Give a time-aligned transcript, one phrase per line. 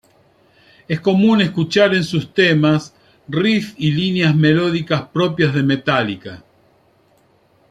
[0.87, 2.95] Es común escuchar en sus temas
[3.29, 6.43] riffs y líneas melódicas propias de Metallica.